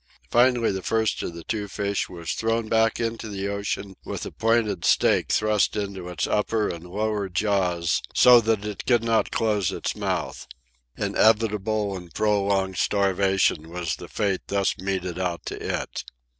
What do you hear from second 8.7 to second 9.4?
could not